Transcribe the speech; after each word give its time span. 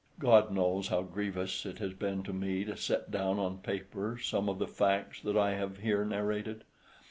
God 0.17 0.49
knows 0.51 0.87
how 0.87 1.03
grievous 1.03 1.63
it 1.63 1.77
has 1.77 1.93
been 1.93 2.23
to 2.23 2.33
me 2.33 2.65
to 2.65 2.75
set 2.75 3.11
down 3.11 3.37
on 3.37 3.59
paper 3.59 4.17
some 4.19 4.49
of 4.49 4.57
the 4.57 4.65
facts 4.65 5.21
that 5.21 5.37
I 5.37 5.51
have 5.53 5.77
here 5.77 6.03
narrated. 6.03 6.63